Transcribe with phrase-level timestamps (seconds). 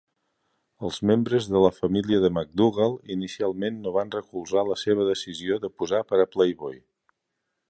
[0.87, 5.75] Els membres de la família de McDougal inicialment no van recolzar la seva decisió de
[5.83, 6.87] posar per a "Playboy".